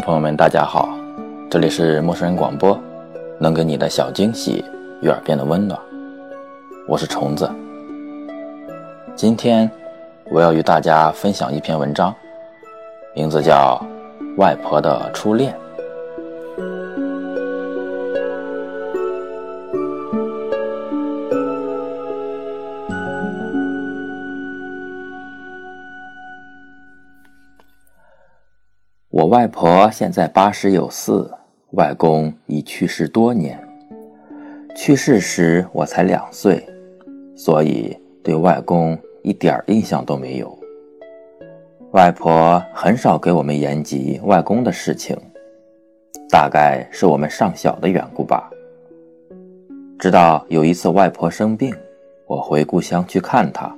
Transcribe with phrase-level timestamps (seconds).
[0.00, 0.88] 朋友们，大家好，
[1.50, 2.78] 这里是陌生人广播，
[3.38, 4.64] 能给你的小惊喜
[5.00, 5.78] 与耳边的温暖，
[6.86, 7.50] 我是虫子。
[9.14, 9.70] 今天
[10.30, 12.14] 我要与大家分享一篇文章，
[13.14, 13.80] 名字叫
[14.40, 15.52] 《外婆的初恋》。
[29.26, 31.28] 我外婆现在八十有四，
[31.72, 33.58] 外公已去世多年。
[34.76, 36.64] 去世时我才两岁，
[37.34, 40.56] 所以对外公一点印象都没有。
[41.90, 45.16] 外婆很少给我们言及外公的事情，
[46.30, 48.48] 大概是我们上小的缘故吧。
[49.98, 51.74] 直到有一次外婆生病，
[52.28, 53.76] 我回故乡去看她，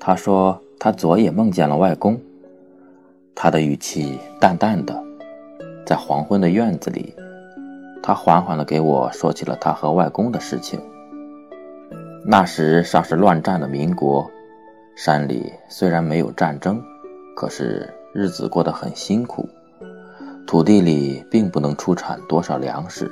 [0.00, 2.20] 她说她昨夜梦见了外公。
[3.34, 5.02] 他的语气淡淡的，
[5.86, 7.14] 在黄昏的院子里，
[8.02, 10.80] 他缓缓地给我说起了他和外公的事情。
[12.24, 14.30] 那时尚是乱战的民国，
[14.94, 16.82] 山里虽然没有战争，
[17.34, 19.48] 可是日子过得很辛苦，
[20.46, 23.10] 土地里并不能出产多少粮食，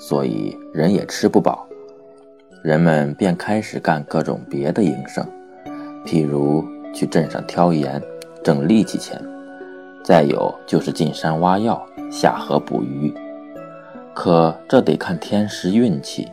[0.00, 1.68] 所以人也吃不饱，
[2.64, 5.24] 人们便开始干各种别的营生，
[6.04, 8.02] 譬如去镇上挑盐，
[8.42, 9.22] 挣力气钱。
[10.08, 13.12] 再有就是进山挖药、下河捕鱼，
[14.14, 16.26] 可这得看天时运气，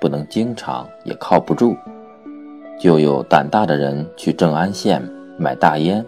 [0.00, 1.76] 不能经常，也靠不住。
[2.78, 5.02] 就有胆大的人去正安县
[5.36, 6.06] 买大烟，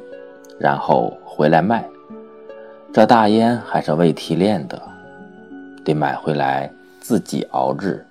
[0.61, 1.85] 然后回来卖。
[2.93, 4.81] 这大烟还是未提炼的，
[5.85, 8.07] 得买回来自己熬制。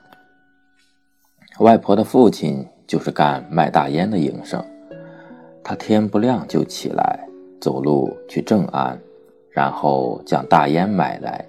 [1.59, 4.61] 外婆的父亲就是干卖大烟的营生，
[5.63, 7.23] 他天不亮就起来。
[7.59, 8.97] 走路去正安，
[9.57, 11.43] 然后将大烟买来。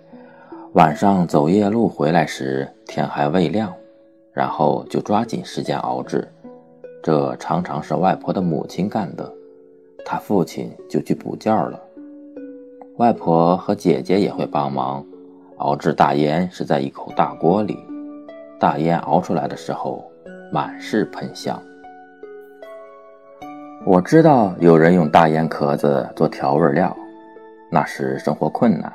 [0.72, 3.70] 晚上走夜路回来时，天还未亮，
[4.32, 6.26] 然后就抓紧时间熬制。
[7.02, 9.30] 这常常是外婆的母亲干的，
[10.06, 11.78] 她父亲就去补觉了。
[12.96, 15.04] 外婆和姐姐也会帮忙。
[15.58, 17.76] 熬制大烟是在一口大锅里，
[18.58, 20.02] 大烟熬出来的时候，
[20.50, 21.62] 满是喷香。
[23.84, 26.96] 我知道有人用大烟壳子做调味料，
[27.70, 28.90] 那时生活困难，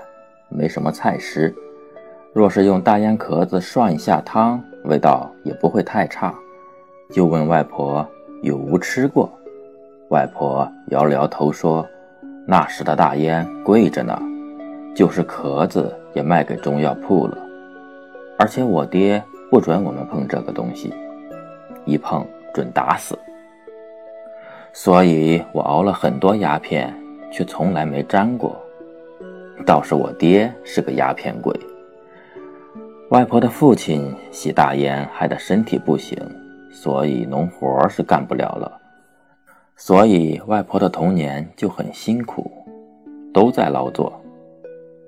[0.50, 1.54] 没什么菜食。
[2.34, 6.34] 若是用大烟壳子涮一下汤，味道也不会太差。
[7.12, 8.06] 就问外婆
[8.42, 9.32] 有无吃过，
[10.10, 11.88] 外婆摇了摇头说
[12.48, 14.20] ：“那时的大烟贵着呢，
[14.96, 17.38] 就是壳子也卖给中药铺了。
[18.40, 20.92] 而且我爹不准我们碰这个东西，
[21.86, 23.16] 一碰准打死。”
[24.74, 26.92] 所以我熬了很多鸦片，
[27.32, 28.60] 却从来没沾过。
[29.66, 31.54] 倒是我爹是个鸦片鬼。
[33.10, 36.18] 外婆的父亲吸大烟，害得身体不行，
[36.72, 38.80] 所以农活是干不了了。
[39.76, 42.52] 所以外婆的童年就很辛苦，
[43.34, 44.20] 都在劳作。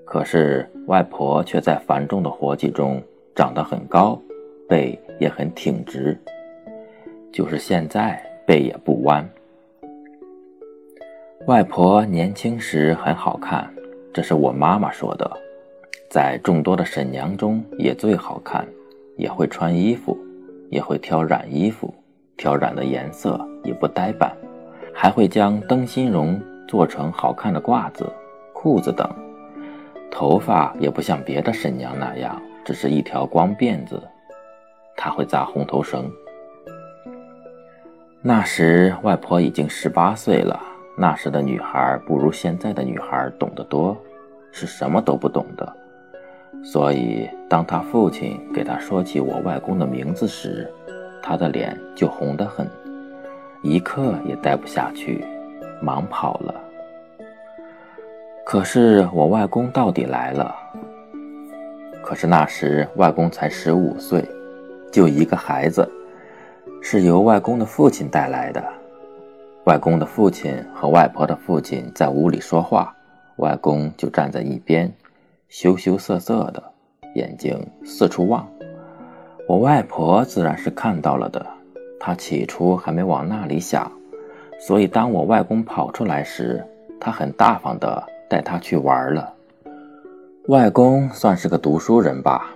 [0.06, 3.02] 可是外婆却在繁重的活计中
[3.36, 4.20] 长得很高，
[4.70, 6.16] 背也很挺直，
[7.32, 9.28] 就是现在背也不弯。
[11.48, 13.68] 外婆年轻时很好看，
[14.16, 15.30] 这是我妈妈说的，
[16.10, 18.66] 在众多的婶娘中也最好看，
[19.18, 20.18] 也会穿衣服，
[20.70, 21.94] 也会挑染衣服，
[22.38, 24.34] 挑染的颜色也不呆板，
[24.94, 28.10] 还会将灯芯绒做成好看的褂子、
[28.54, 29.06] 裤子等。
[30.10, 34.02] 头发也不像别的婶娘那样，只是一条光辫子，
[34.96, 36.10] 她会扎红头绳。
[38.22, 40.58] 那时外婆已经十八岁了。
[40.98, 43.98] 那时的女孩不如现在的女孩懂得多，
[44.52, 45.76] 是什么都不懂的。
[46.64, 50.72] 所以，当他父亲给他说起我外公的名字时，
[51.22, 52.66] 他的脸就红得很，
[53.62, 55.26] 一刻也待不下去，
[55.82, 56.56] 忙跑了。
[58.46, 60.56] 可是我外公到底来了。
[62.02, 64.24] 可是那时外公才十五岁，
[64.92, 65.88] 就一个孩子，
[66.82, 68.64] 是由外公的父亲带来的。
[69.66, 72.96] 外公的父亲和外婆的父亲在屋里说话，
[73.38, 74.94] 外公就站在一边，
[75.50, 76.64] 羞羞涩涩的，
[77.16, 78.48] 眼睛四处望。
[79.48, 81.44] 我外婆自然是看到了的，
[82.00, 83.92] 她起初还没往那里想，
[84.60, 86.64] 所以当我外公跑出来时，
[87.00, 89.34] 她很大方的带他去玩了。
[90.48, 92.52] 外公算是个读书人吧，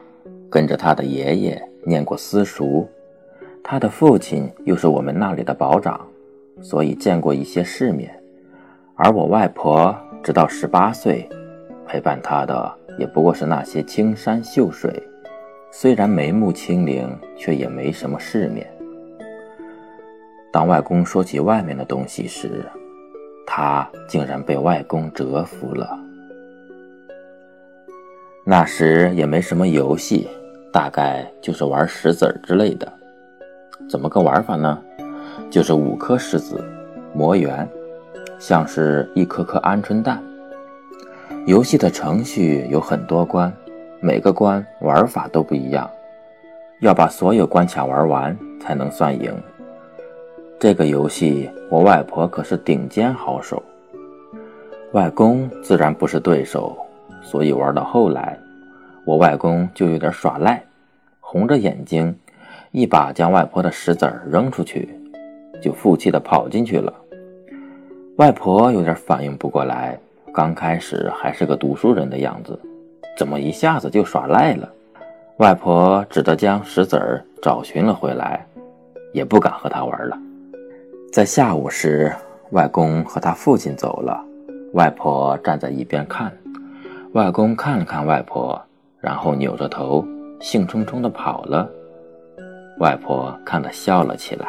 [0.48, 2.88] 跟着他的爷爷念过私塾，
[3.64, 6.00] 他的父亲又是我们那里的保长。
[6.62, 8.14] 所以见过一些世面，
[8.96, 11.28] 而我外婆直到十八岁，
[11.86, 14.92] 陪伴她的也不过是那些青山秀水，
[15.72, 18.70] 虽然眉目清灵，却也没什么世面。
[20.52, 22.66] 当外公说起外面的东西时，
[23.46, 25.98] 他竟然被外公折服了。
[28.44, 30.28] 那时也没什么游戏，
[30.74, 32.92] 大概就是玩石子之类的。
[33.88, 34.84] 怎么个玩法呢？
[35.50, 36.63] 就是五颗石子
[37.13, 37.68] 磨圆，
[38.38, 40.22] 像是一颗颗鹌鹑蛋。
[41.48, 43.51] 游戏的程序有很多关，
[44.00, 45.90] 每个关玩法都不一样，
[46.81, 49.34] 要把所有关卡玩完才能算赢。
[50.60, 53.63] 这个游戏，我外婆可是顶尖好手，
[54.92, 56.78] 外公自然不是对手，
[57.24, 58.38] 所以玩到后来，
[59.04, 60.62] 我外公就有点耍赖，
[61.19, 62.16] 红着眼睛，
[62.72, 64.99] 一把将外婆的石子扔出去，
[65.62, 66.94] 就负气的跑进去了。
[68.18, 69.98] 外婆有点反应不过来，
[70.34, 72.60] 刚开始还是个读书人的样子，
[73.18, 74.70] 怎么一下子就耍赖了？
[75.38, 78.46] 外婆只得将石子儿找寻了回来，
[79.14, 80.18] 也不敢和他玩了。
[81.14, 82.14] 在下午时，
[82.52, 84.22] 外公和他父亲走了，
[84.74, 86.32] 外婆站在一边看。
[87.14, 88.62] 外公看了看外婆，
[89.00, 90.06] 然后扭着头，
[90.42, 91.68] 兴冲冲地跑了。
[92.80, 94.48] 外婆看得笑了起来。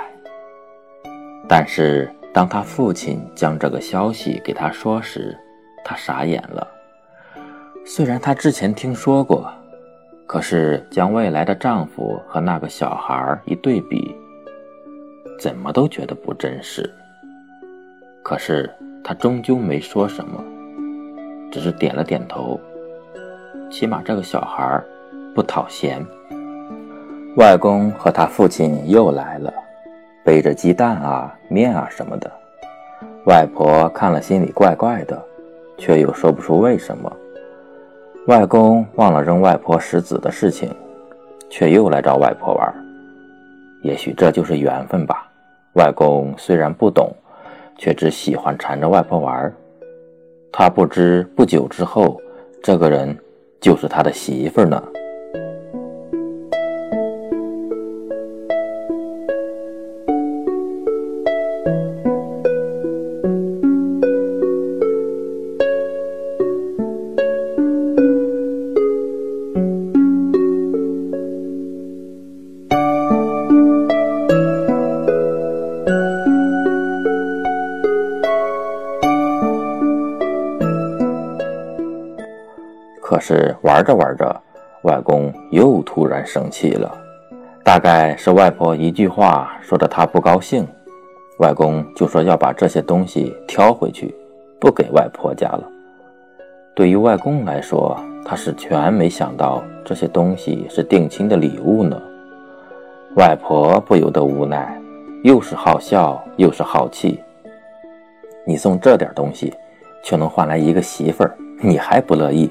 [1.53, 5.37] 但是当他父亲将这个消息给他说时，
[5.85, 6.65] 他傻眼了。
[7.85, 9.53] 虽然他之前听说过，
[10.29, 14.17] 可是将未来的丈夫和那个小孩一对比。
[15.41, 16.89] 怎么都觉得不真实。
[18.23, 18.71] 可是
[19.03, 20.45] 他终究没说什么，
[21.51, 22.61] 只是点了点头。
[23.73, 24.81] 起码这个小孩
[25.35, 26.01] 不讨嫌。
[27.37, 29.53] 外公和他父亲又来了，
[30.25, 32.31] 背着鸡蛋啊、面啊什么的。
[33.27, 35.21] 外婆看了心里怪怪的，
[35.77, 37.11] 却又说不出为什么。
[38.27, 40.75] 外公忘了扔外婆石子的事情，
[41.49, 42.75] 却又来找外婆玩。
[43.83, 45.27] 也许这就是缘分吧。
[45.75, 47.15] 外公虽然不懂，
[47.79, 49.53] 却只喜欢缠着外婆玩
[50.53, 52.21] 他不知不久之后，
[52.63, 53.17] 这个人
[53.61, 54.83] 就是他的媳妇呢。
[83.21, 84.35] 是玩着玩着，
[84.83, 86.91] 外公又突然生气了，
[87.63, 90.67] 大概是外婆一句话说的他不高兴，
[91.39, 94.15] 外公就说要把这些东西挑回去，
[94.59, 95.63] 不给外婆家了。
[96.75, 97.95] 对于外公来说，
[98.25, 102.01] 他是全没想到这些东西是定亲的礼物呢。
[103.17, 104.81] 外婆不由得无奈，
[105.25, 107.21] 又是好笑又是好气。
[108.47, 109.53] 你送这点东西，
[110.03, 112.51] 却能换来一个媳妇儿，你还不乐意？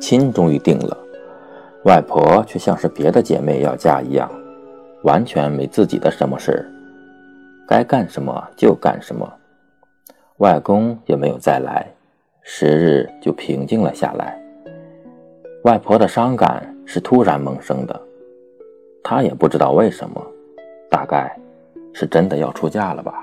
[0.00, 0.96] 亲终于定了，
[1.84, 4.30] 外婆却像是别的姐妹要嫁一样，
[5.02, 6.66] 完全没自己的什么事，
[7.68, 9.30] 该干什么就干什么。
[10.38, 11.86] 外公也没有再来，
[12.42, 14.40] 时日就平静了下来。
[15.64, 18.00] 外婆的伤感是突然萌生的，
[19.04, 20.26] 她也不知道为什么，
[20.90, 21.38] 大概
[21.92, 23.22] 是真的要出嫁了吧。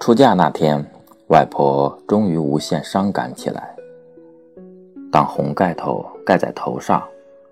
[0.00, 0.84] 出嫁那天，
[1.28, 3.72] 外婆终于无限伤感起来。
[5.12, 7.02] 当红盖头盖在头上，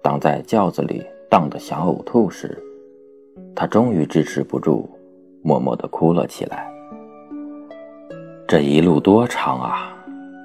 [0.00, 2.56] 挡在轿子里荡得想呕吐时，
[3.52, 4.88] 他终于支持不住，
[5.42, 6.70] 默默地哭了起来。
[8.46, 9.92] 这一路多长啊，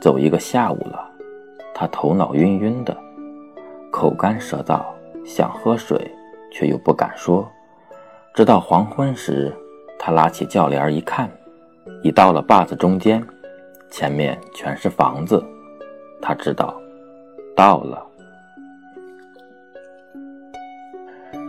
[0.01, 1.07] 走一个下午了，
[1.71, 2.97] 他头脑晕晕的，
[3.91, 4.83] 口干舌燥，
[5.23, 6.11] 想喝水
[6.51, 7.47] 却又不敢说。
[8.33, 9.55] 直到黄昏时，
[9.99, 11.29] 他拉起轿帘一看，
[12.01, 13.23] 已到了坝子中间，
[13.91, 15.45] 前面全是房子，
[16.19, 16.75] 他知道。
[17.55, 18.01] 到了。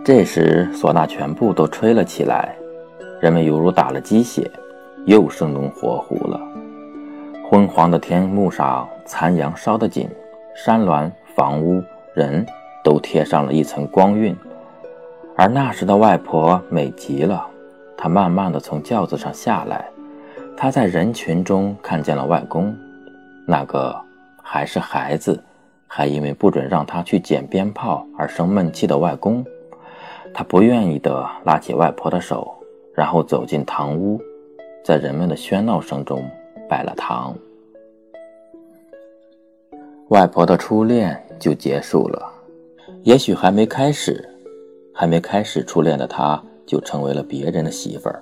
[0.04, 2.54] 这时，唢呐全部都吹了起来，
[3.20, 4.50] 人们犹如打了鸡血，
[5.06, 6.38] 又生龙活虎了。
[7.48, 10.08] 昏黄的天幕上，残阳烧得紧，
[10.54, 11.82] 山峦、房屋、
[12.14, 12.44] 人
[12.82, 14.36] 都贴上了一层光晕。
[15.36, 17.46] 而那时的外婆美极了，
[17.96, 19.88] 她慢慢的从轿子上下来，
[20.54, 22.76] 她在人群中看见了外公，
[23.46, 23.98] 那个
[24.42, 25.42] 还是孩子。
[25.96, 29.46] 还因为不准让他去捡鞭炮而生闷气的外公，
[30.34, 32.52] 他不愿意的拉起外婆的手，
[32.92, 34.20] 然后走进堂屋，
[34.84, 36.28] 在人们的喧闹声中
[36.68, 37.32] 拜了堂。
[40.08, 42.28] 外婆的初恋就结束了。
[43.04, 44.28] 也许还没开始，
[44.92, 48.20] 还没开始初恋的她就成为了别人的媳妇儿。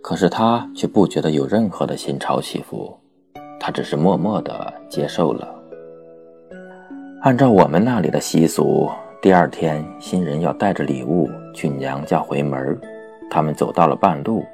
[0.00, 2.96] 可是她却不觉得有任何的心潮起伏，
[3.58, 5.53] 她只是默默的接受了。
[7.24, 8.90] 按照我们那里的习俗，
[9.22, 12.78] 第二天新人要带着礼物去娘家回门。
[13.30, 14.44] 他们走到了半路，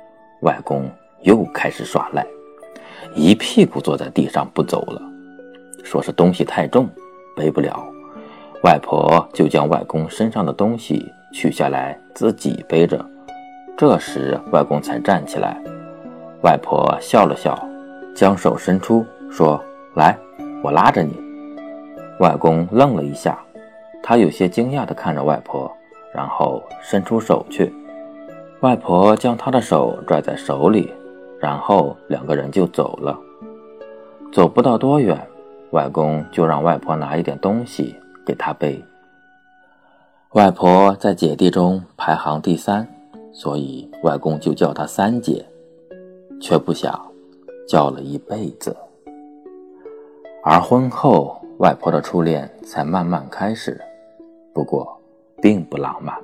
[0.43, 0.89] 外公
[1.23, 2.25] 又开始耍赖，
[3.13, 5.03] 一屁股坐在地上不走了，
[5.83, 6.89] 说是东西太重，
[7.37, 7.85] 背不了。
[8.63, 13.05] 外婆就将外公身上的东西取下来自己背着。
[13.77, 15.61] 这时外公才站起来，
[16.45, 17.61] 外婆笑了笑，
[18.15, 19.61] 将手伸出说
[19.97, 20.17] ：“来，
[20.63, 21.21] 我拉着你。”
[22.21, 23.43] 外公愣了一下，
[24.03, 25.71] 他有些惊讶地看着外婆，
[26.13, 27.73] 然后伸出手去。
[28.61, 30.93] 外婆将他的手拽在手里，
[31.41, 33.19] 然后两个人就走了。
[34.31, 35.19] 走不到多远，
[35.71, 37.97] 外公就让外婆拿一点东西
[38.27, 38.85] 给他背。
[40.33, 42.87] 外婆在姐弟中排行第三，
[43.33, 45.43] 所以外公就叫她三姐，
[46.39, 47.01] 却不想
[47.67, 48.77] 叫了一辈子。
[50.45, 53.79] 而婚后，外婆的初恋才慢慢开始，
[54.55, 54.99] 不过
[55.43, 56.17] 并不浪漫。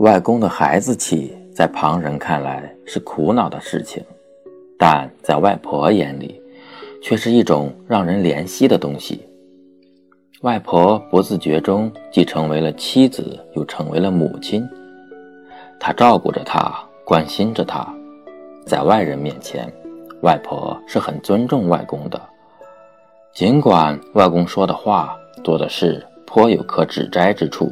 [0.00, 4.04] 外公的孩子气，在旁人看来是苦恼的事情，
[4.78, 6.38] 但在外婆眼里，
[7.02, 9.26] 却是一种让人怜惜的东西。
[10.42, 14.68] 外婆不自觉中既成为了妻子，又成为了母亲。
[15.80, 17.90] 她照顾着他，关心着他，
[18.66, 19.72] 在外人面前，
[20.20, 22.20] 外婆是很尊重外公的。
[23.36, 25.14] 尽管外公说的话
[25.44, 27.70] 多的是颇有可指摘之处。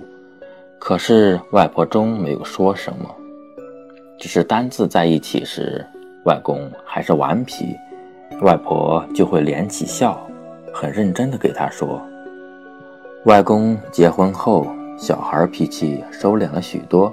[0.78, 3.08] 可是外婆终没有说什么，
[4.18, 5.82] 只是单字在一起时，
[6.26, 7.74] 外公还是顽皮，
[8.42, 10.20] 外婆就会敛起笑，
[10.70, 11.98] 很认真地给他说。
[13.24, 14.66] 外公结婚后，
[14.98, 17.10] 小孩脾气收敛了许多，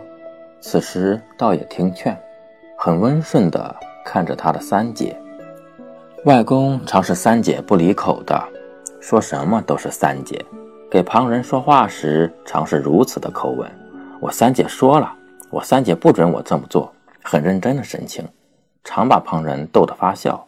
[0.60, 2.22] 此时倒也听劝，
[2.78, 5.16] 很温顺地看着他的三姐。
[6.26, 8.40] 外公常是三姐不离口的，
[9.00, 10.40] 说什么都是三姐。
[10.88, 13.68] 给旁人说话时，常是如此的口吻。
[14.20, 15.12] 我三姐说了，
[15.50, 18.24] 我三姐不准我这么做，很认真的神情，
[18.84, 20.46] 常把旁人逗得发笑。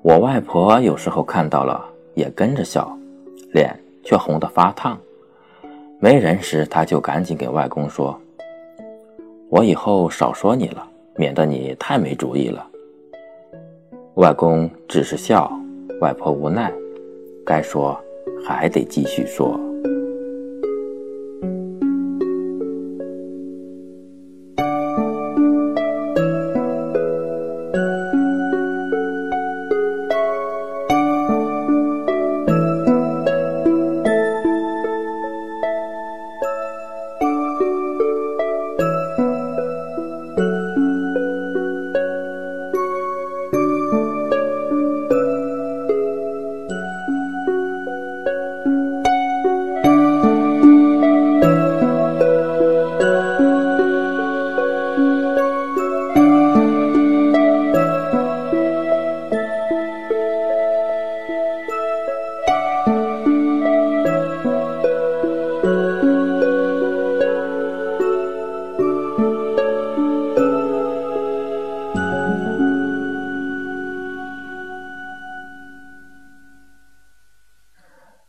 [0.00, 1.84] 我外婆有时候看到了，
[2.14, 2.96] 也跟着笑，
[3.52, 4.98] 脸却红得发烫。
[5.98, 8.18] 没人时，她就赶紧给外公说
[9.50, 10.82] ：“我以后少说你了，
[11.14, 12.66] 免得你太没主意了。”
[14.14, 15.50] 外公只是笑，
[16.00, 16.72] 外婆无奈，
[17.44, 18.00] 该说。
[18.46, 19.58] 还得继续说。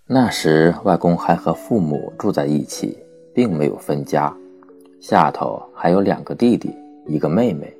[0.07, 2.95] 那时，外公还和父母住在一起，
[3.33, 4.31] 并没有分家，
[5.01, 6.71] 下头还有两个弟弟，
[7.07, 7.73] 一个妹妹，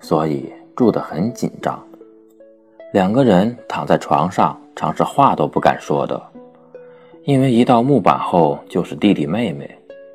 [0.00, 1.78] 所以住得很紧张。
[2.94, 6.18] 两个人躺在床上，常是话都不敢说的，
[7.24, 9.70] 因为一到木板后就是弟弟妹妹，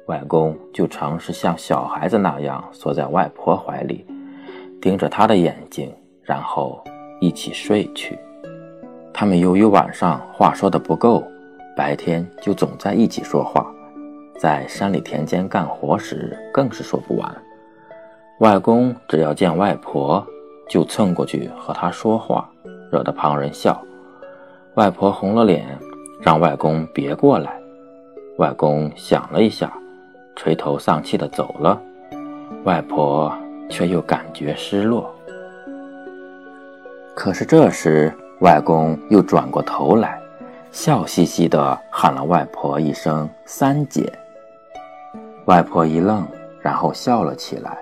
[0.07, 4.03] 外公就常是像小孩子那样缩在外婆怀里，
[4.81, 5.93] 盯着她的眼睛，
[6.23, 6.83] 然后
[7.21, 8.17] 一起睡去。
[9.19, 11.29] 他们由于晚上话说的不够，
[11.75, 13.69] 白天就总在一起说话，
[14.39, 17.35] 在山里田间干活时更是说不完。
[18.39, 20.25] 外公只要见外婆，
[20.69, 22.49] 就蹭过去和她说话，
[22.89, 23.77] 惹得旁人笑。
[24.75, 25.67] 外婆红了脸，
[26.21, 27.59] 让外公别过来。
[28.37, 29.69] 外公想了一下，
[30.37, 31.77] 垂头丧气的走了。
[32.63, 33.29] 外婆
[33.69, 35.13] 却又感觉失落。
[37.13, 38.13] 可是这时。
[38.41, 40.17] 外公又转过头来，
[40.71, 44.09] 笑嘻嘻地喊了外婆一声“三姐”。
[45.45, 46.25] 外婆一愣，
[46.61, 47.77] 然后笑了起来，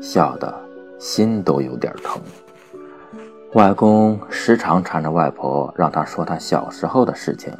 [0.00, 0.54] 笑得
[0.96, 2.22] 心都有点疼。
[3.54, 7.52] 外公时常缠着外婆，让她说她小时候的事情，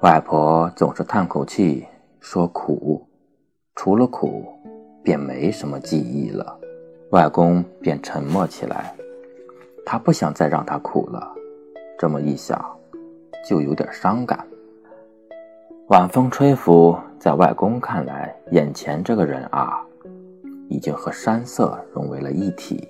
[0.00, 1.86] 外婆总是叹口气
[2.20, 3.08] 说苦，
[3.74, 4.44] 除了苦，
[5.02, 6.58] 便没什么记忆了。
[7.12, 8.94] 外公便沉默起来，
[9.86, 11.32] 他不想再让她苦了。
[11.98, 12.62] 这么一想，
[13.48, 14.46] 就有点伤感。
[15.88, 19.80] 晚风吹拂，在外公看来，眼前这个人啊，
[20.68, 22.86] 已经和山色融为了一体，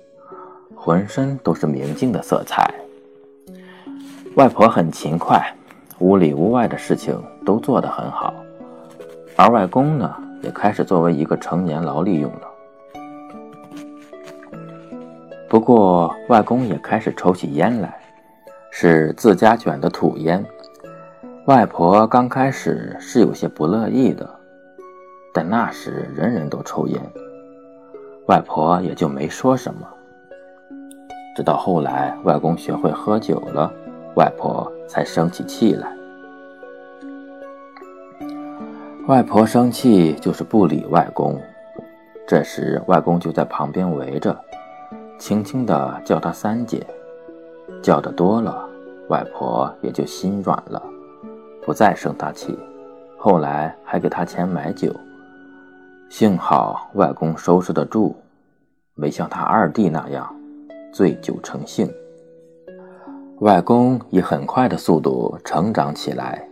[0.75, 2.69] 浑身都是明净的色彩。
[4.35, 5.41] 外婆很勤快，
[5.99, 8.33] 屋里屋外的事情都做得很好，
[9.37, 12.41] 而外公呢，也开始作为一个成年劳力用了。
[15.47, 17.97] 不过，外公也开始抽起烟来，
[18.79, 20.45] 是自家卷的土烟。
[21.47, 24.29] 外婆刚开始是有些不乐意的，
[25.33, 27.01] 但那时人人都抽烟，
[28.27, 29.79] 外婆也就没说什么。
[31.35, 33.73] 直到后来外公学会喝酒了，
[34.15, 35.91] 外婆才生起气来。
[39.07, 41.41] 外婆生气就是不理外公，
[42.27, 44.39] 这时外公就在旁边围着，
[45.17, 46.85] 轻轻地叫她三姐，
[47.81, 48.66] 叫的多了，
[49.09, 50.81] 外婆也就心软了。
[51.65, 52.57] 不再生他气，
[53.17, 54.93] 后来还给他钱买酒。
[56.09, 58.15] 幸好外公收拾得住，
[58.95, 60.33] 没像他二弟那样
[60.93, 61.93] 醉酒成性。
[63.39, 66.47] 外公以很快的速度成长起来，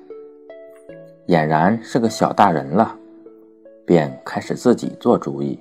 [1.27, 2.93] 俨然是个小大人了，
[3.85, 5.57] 便开始自己做主意。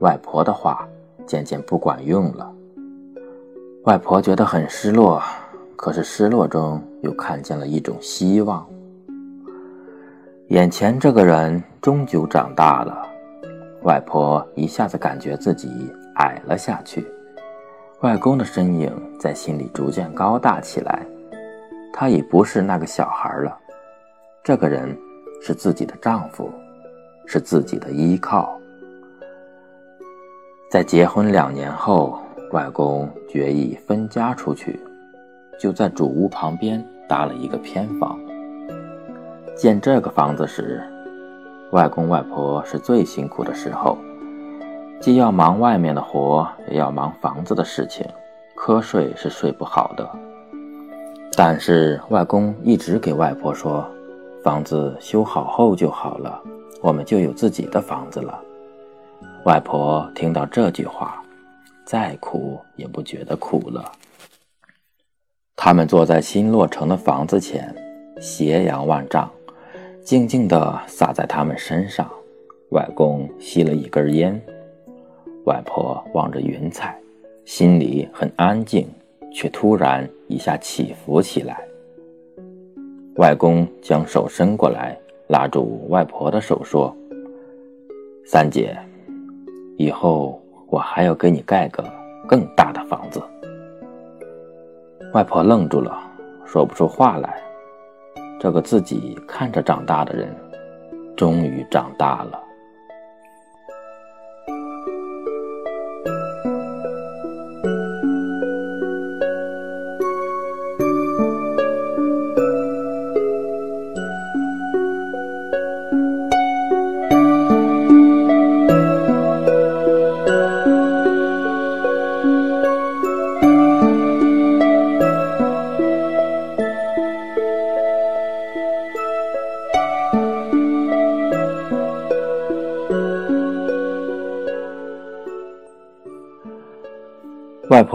[0.00, 0.86] 外婆的话
[1.24, 2.52] 渐渐不管用了，
[3.84, 5.22] 外婆觉得很失落。
[5.84, 8.66] 可是失落中又看见了一种希望。
[10.48, 13.06] 眼前这个人终究长大了，
[13.82, 15.68] 外婆一下子感觉自己
[16.14, 17.06] 矮了下去。
[18.00, 21.04] 外公的身影在心里逐渐高大起来，
[21.92, 23.54] 他已不是那个小孩了。
[24.42, 24.96] 这个人
[25.42, 26.50] 是自己的丈夫，
[27.26, 28.58] 是自己的依靠。
[30.70, 32.18] 在结婚两年后，
[32.52, 34.80] 外公决意分家出去。
[35.58, 38.18] 就在主屋旁边搭了一个偏房。
[39.56, 40.82] 建这个房子时，
[41.70, 43.96] 外公外婆是最辛苦的时候，
[45.00, 48.06] 既要忙外面的活，也要忙房子的事情，
[48.56, 50.08] 瞌睡是睡不好的。
[51.36, 53.84] 但是外公一直给外婆说
[54.42, 56.40] ：“房子修好后就好了，
[56.80, 58.40] 我们就有自己的房子了。”
[59.44, 61.22] 外婆听到这句话，
[61.84, 63.84] 再苦也不觉得苦了。
[65.64, 67.74] 他们坐在新落成的房子前，
[68.20, 69.30] 斜阳万丈，
[70.02, 72.06] 静静地洒在他们身上。
[72.68, 74.38] 外公吸了一根烟，
[75.46, 76.94] 外婆望着云彩，
[77.46, 78.86] 心里很安静，
[79.32, 81.58] 却突然一下起伏起来。
[83.16, 84.94] 外公将手伸过来，
[85.28, 86.94] 拉住外婆的手说
[88.26, 88.76] ：“三姐，
[89.78, 91.82] 以后我还要给你盖个
[92.28, 93.18] 更大的房子。”
[95.14, 95.96] 外婆愣住了，
[96.44, 97.40] 说不出话来。
[98.40, 100.36] 这个自己看着长大的人，
[101.16, 102.43] 终于长大了。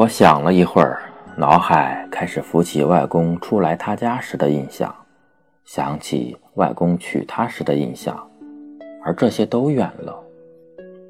[0.10, 1.04] 想了一会儿，
[1.38, 4.94] 脑海开始浮起外公初来他家时的印象，
[5.64, 8.18] 想起外公娶她时的印象，
[9.06, 10.20] 而这些都远了。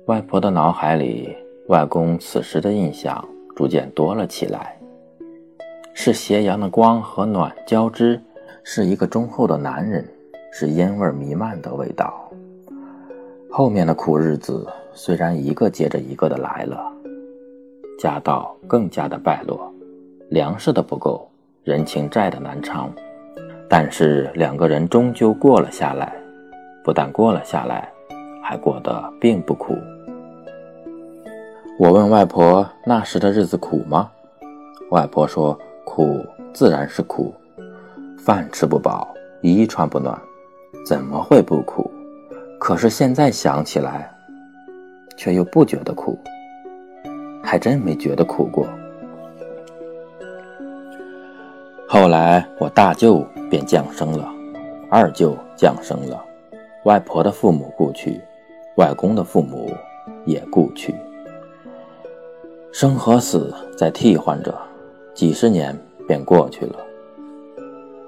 [0.08, 1.34] 外婆的脑海里，
[1.68, 3.24] 外公此时的印象
[3.56, 4.78] 逐渐多了起来，
[5.94, 8.22] 是斜阳的光和暖交织，
[8.64, 10.06] 是一个忠厚的男人，
[10.52, 12.30] 是烟味弥漫的味道。
[13.50, 16.99] 后面的苦日子虽然一个接着一个的来了。
[18.00, 19.70] 家道更加的败落，
[20.30, 21.30] 粮食的不够，
[21.66, 22.90] 人情债的难偿，
[23.70, 26.16] 但是两个人终究过了下来，
[26.82, 27.92] 不但过了下来，
[28.42, 29.76] 还过得并不苦。
[31.78, 34.10] 我问外婆那时的日子苦吗？
[34.92, 37.34] 外婆说苦自然是苦，
[38.18, 40.18] 饭吃不饱，衣穿不暖，
[40.86, 41.92] 怎么会不苦？
[42.62, 44.10] 可是现在想起来，
[45.18, 46.18] 却又不觉得苦。
[47.44, 48.68] 还真没觉得苦过。
[51.88, 54.32] 后来我大舅便降生了，
[54.90, 56.24] 二舅降生了，
[56.86, 58.22] 外婆的父母故去，
[58.78, 59.72] 外公的父母
[60.26, 60.94] 也故去，
[62.72, 64.56] 生和死在替换着，
[65.16, 65.76] 几十年
[66.08, 66.76] 便过去了。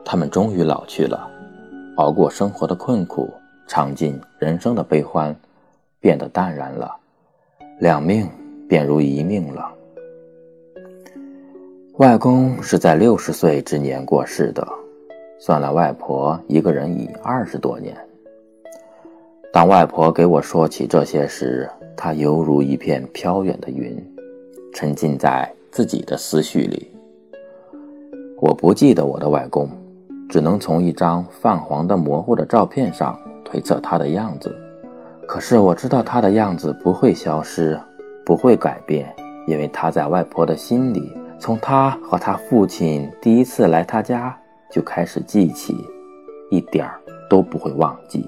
[0.06, 1.28] 他们终于老去了，
[1.96, 3.34] 熬过生活的困苦，
[3.66, 5.36] 尝尽人生的悲欢，
[6.00, 6.96] 变得淡然了，
[7.80, 8.30] 两命
[8.72, 9.70] 便如一命了。
[11.98, 14.66] 外公是在六十岁之年过世的，
[15.42, 17.94] 算了外婆一个人已二十多年。
[19.52, 24.02] 当外婆给我说起这些时，她犹如一片飘远的云，
[24.74, 26.90] 沉浸在自己的思绪里。
[28.40, 29.70] 我不记得我的外公，
[30.30, 34.56] 只能从一张泛黄的模糊的照片上推测他的样子。
[35.28, 37.78] 可是我知道他的样子不会消失，
[38.32, 39.14] 不会改变，
[39.46, 41.12] 因为他在外婆的心里。
[41.38, 44.34] 从他和他父亲第一次来他家
[44.72, 45.76] 就开始记起，
[46.50, 46.98] 一点儿
[47.30, 48.26] 都不会忘记。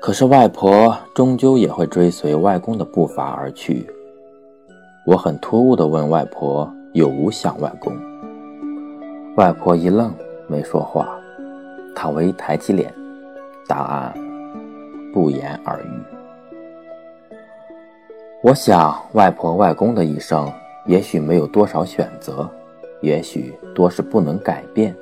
[0.00, 3.88] 可是外婆终究也会追随外公的步伐而去。
[5.06, 7.96] 我很突兀地问外婆有无想外公，
[9.36, 10.12] 外婆一愣，
[10.48, 11.08] 没说话。
[11.94, 12.92] 她微抬起脸，
[13.68, 14.12] 答案
[15.12, 16.11] 不言而喻。
[18.42, 20.52] 我想外婆外公的一生。
[20.84, 22.50] 也许没有多少选择，
[23.02, 24.92] 也许多是不能改变，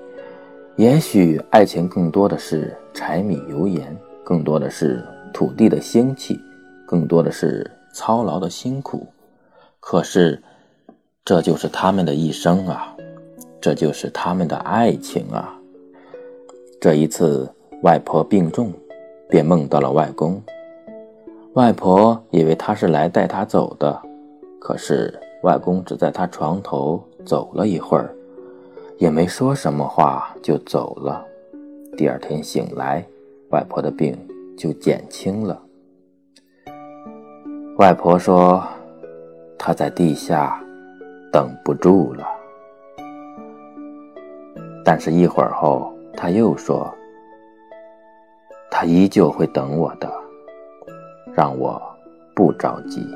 [0.76, 6.38] 也许爱情更多的是柴米油盐，更多的是土地的兴起，
[6.86, 9.06] 更多的是操劳的辛苦。
[9.80, 10.42] 可是，
[11.24, 12.94] 这就是他们的一生啊，
[13.58, 15.58] 这就是他们的爱情啊。
[16.78, 17.50] 这一次，
[17.80, 18.70] 外婆病重，
[19.30, 20.42] 便梦到了外公。
[21.60, 24.00] 外婆以为他是来带她走的，
[24.58, 25.12] 可是。
[25.42, 28.14] 外公只在他床头走了一会儿，
[28.98, 31.24] 也没说什么话就走了。
[31.96, 33.02] 第二天醒来，
[33.48, 34.14] 外婆的病
[34.54, 35.58] 就减轻了。
[37.78, 38.62] 外婆说
[39.58, 40.62] ：“她在地下
[41.32, 42.26] 等不住了。”
[44.84, 46.86] 但是，一会儿后，她又说
[48.70, 50.12] ：“她依旧会等我的，
[51.34, 51.80] 让我
[52.34, 53.06] 不着急。”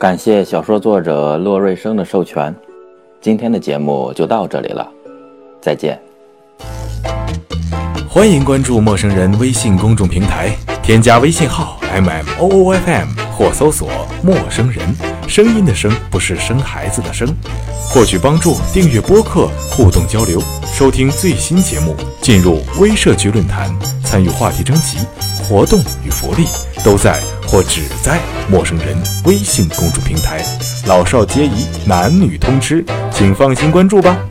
[0.00, 2.56] 感谢小说作者骆瑞生的授权，
[3.22, 4.88] 今天的节目就到这里了，
[5.60, 6.00] 再见。
[8.08, 13.06] 欢迎关注陌生人微信公众平台，添加微信号 m m o o f m
[13.36, 13.90] 或搜索
[14.24, 14.82] “陌生人”，
[15.28, 17.28] 声音的声不是生孩子的生。
[17.90, 23.70] 获取帮助，订阅播客，互动交流，收听最新节目，进入微社区论坛，
[24.02, 24.96] 参与话题征集，
[25.42, 26.46] 活动与福利
[26.82, 27.20] 都在。
[27.50, 30.40] 或只在陌生人微信公众平台，
[30.86, 32.84] 老少皆宜，男女通吃，
[33.20, 34.29] 请放心关注吧。